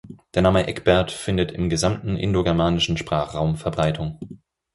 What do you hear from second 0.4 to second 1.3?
Name Eckbert